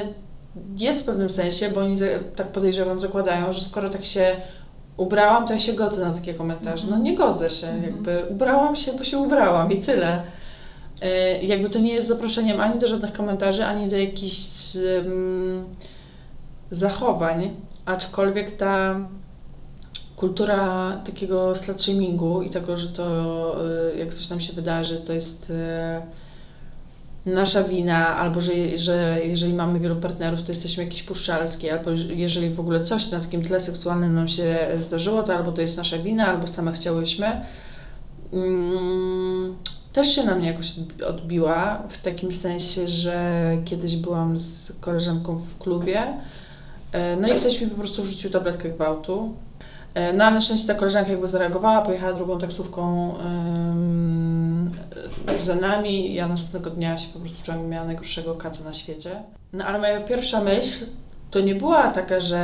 [0.77, 1.95] jest w pewnym sensie, bo oni
[2.35, 4.35] tak podejrzewam, zakładają, że skoro tak się
[4.97, 6.87] ubrałam, to ja się godzę na takie komentarze.
[6.91, 7.83] No nie godzę się, Mhm.
[7.83, 10.21] jakby ubrałam się, bo się ubrałam i tyle.
[11.05, 15.65] E, Jakby to nie jest zaproszeniem ani do żadnych komentarzy, ani do jakichś um,
[16.71, 17.49] zachowań,
[17.85, 18.99] aczkolwiek ta
[20.15, 23.55] kultura takiego slut-shamingu i tego, że to
[23.93, 29.53] y, jak coś nam się wydarzy, to jest y, nasza wina, albo że, że jeżeli
[29.53, 33.43] mamy wielu partnerów, to jesteśmy jakieś puszczalskie, albo że- jeżeli w ogóle coś na takim
[33.45, 37.41] tle seksualnym nam się zdarzyło, to albo to jest nasza wina, albo same chciałyśmy.
[39.95, 45.35] Też się na mnie jakoś odbi- odbiła, w takim sensie, że kiedyś byłam z koleżanką
[45.35, 46.03] w klubie,
[46.91, 49.33] e, no i ktoś mi po prostu wrzucił tabletkę gwałtu.
[49.93, 53.13] E, No ale na szczęście ta koleżanka jakby zareagowała, pojechała drugą taksówką
[55.39, 56.13] za nami.
[56.13, 59.23] Ja następnego dnia się po prostu czułam, że miała najgorszego kaca na świecie.
[59.53, 60.85] No ale moja pierwsza myśl
[61.31, 62.39] to nie była taka, że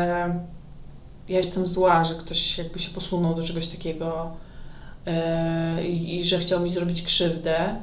[1.29, 4.31] ja jestem zła, że ktoś jakby się posunął do czegoś takiego
[5.05, 7.75] yy, i, że chciał mi zrobić krzywdę.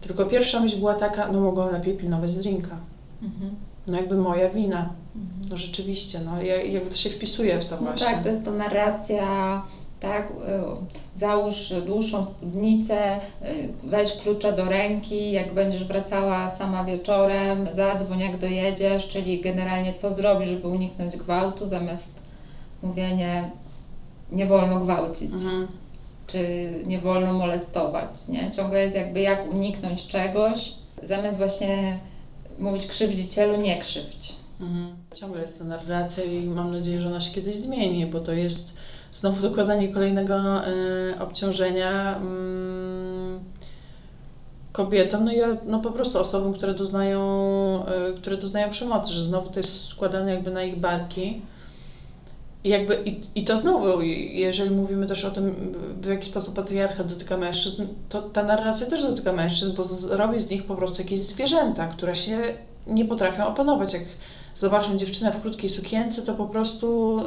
[0.00, 2.76] Tylko pierwsza myśl była taka, no mogłam lepiej pilnować drinka.
[3.22, 3.54] Mhm.
[3.86, 4.88] No jakby moja wina.
[5.16, 5.50] Mhm.
[5.50, 8.06] No rzeczywiście, no ja- jakby to się wpisuje w to No właśnie.
[8.06, 9.62] tak, to jest ta narracja,
[10.00, 10.34] tak, y,
[11.18, 13.20] załóż dłuższą spódnicę, y,
[13.84, 20.14] weź klucze do ręki, jak będziesz wracała sama wieczorem, zadzwoń jak dojedziesz, czyli generalnie co
[20.14, 22.08] zrobisz, żeby uniknąć gwałtu, zamiast
[22.82, 23.50] mówienie
[24.32, 25.66] nie wolno gwałcić, Mhm.
[26.32, 28.50] Czy nie wolno molestować, nie?
[28.50, 31.98] Ciągle jest jakby jak uniknąć czegoś, zamiast właśnie
[32.58, 34.32] mówić krzywdzicielu, nie krzywdź.
[34.60, 34.96] Mhm.
[35.14, 38.76] Ciągle jest ta narracja i mam nadzieję, że ona się kiedyś zmieni, bo to jest
[39.12, 40.70] znowu dokładanie kolejnego e,
[41.20, 43.40] obciążenia mm,
[44.72, 47.20] kobietom, no i no po prostu osobom, które doznają,
[47.86, 51.42] e, które doznają przemocy, że znowu to jest składane jakby na ich barki.
[52.64, 57.06] I, jakby, i, I to znowu, jeżeli mówimy też o tym, w jaki sposób patriarchat
[57.06, 61.02] dotyka mężczyzn, to ta narracja też dotyka mężczyzn, bo z, robi z nich po prostu
[61.02, 62.38] jakieś zwierzęta, które się
[62.86, 63.94] nie potrafią opanować.
[63.94, 64.02] Jak
[64.54, 67.18] zobaczą dziewczynę w krótkiej sukience, to po prostu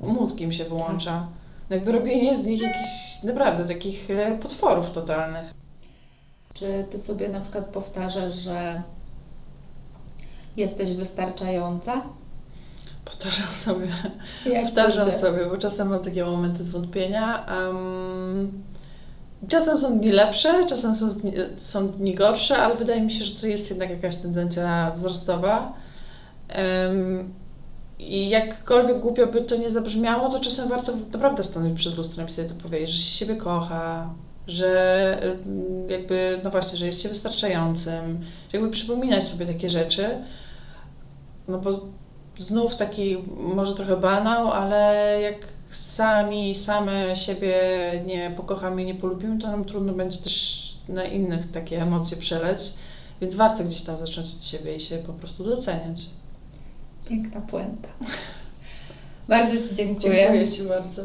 [0.00, 1.26] mózg im się wyłącza.
[1.70, 5.54] Jakby robienie z nich jakichś naprawdę takich e, potworów totalnych.
[6.54, 8.82] Czy ty sobie na przykład powtarzasz, że
[10.56, 12.02] jesteś wystarczająca?
[13.06, 13.86] Powtarzam sobie.
[14.46, 15.18] Jak Powtarzam idzie?
[15.18, 17.46] sobie, bo czasem mam takie momenty zwątpienia.
[17.46, 18.62] em,
[19.48, 23.40] czasem są dni lepsze, czasem są, dni- są dni gorsze, ale wydaje mi się, że
[23.40, 25.72] to jest jednak jakaś tendencja wzrostowa.
[26.48, 27.34] Em,
[27.98, 32.30] I jakkolwiek głupio by to nie zabrzmiało, to czasem warto naprawdę stanąć przed lustrem i
[32.30, 34.10] sobie to powiedzieć, że się siebie kocha,
[34.46, 35.18] że
[35.88, 38.20] jakby, no właśnie, że jest się wystarczającym,
[38.52, 40.08] że jakby przypominać sobie takie rzeczy,
[41.48, 41.80] no bo
[42.38, 45.36] znów taki może trochę banał, ale jak
[45.70, 47.56] sami, same siebie
[48.06, 52.58] nie pokochamy i nie polubimy, to nam trudno będzie też na innych takie emocje przeleć,
[53.20, 56.06] więc warto gdzieś tam zacząć od siebie i się po prostu doceniać.
[57.08, 57.88] Piękna puenta.
[59.28, 60.14] Bardzo Ci dziękuję.
[60.14, 61.02] Dziękuję Ci bardzo.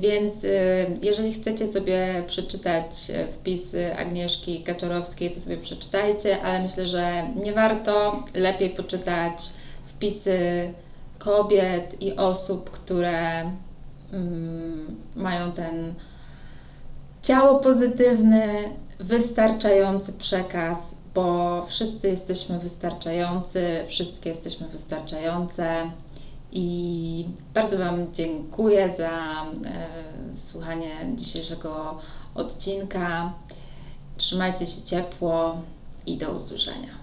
[0.00, 6.86] Więc y, jeżeli chcecie sobie przeczytać y, wpisy Agnieszki Kaczorowskiej, to sobie przeczytajcie, ale myślę,
[6.86, 8.24] że nie warto.
[8.34, 9.34] Lepiej poczytać
[10.00, 10.72] wpisy
[11.18, 13.50] kobiet i osób, które
[14.12, 15.94] mm, mają ten
[17.22, 18.70] ciało pozytywny,
[19.00, 20.78] wystarczający przekaz,
[21.14, 25.90] bo wszyscy jesteśmy wystarczający, wszystkie jesteśmy wystarczające
[26.52, 29.86] I bardzo Wam dziękuję za e,
[30.50, 31.98] słuchanie dzisiejszego
[32.34, 33.32] odcinka.
[34.16, 35.60] Trzymajcie się ciepło
[36.06, 36.99] i do usłyszenia.